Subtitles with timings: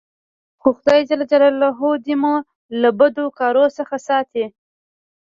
[0.61, 2.33] خو خداى جل جلاله دي مو
[2.81, 4.43] له بدو کارو څخه ساتي.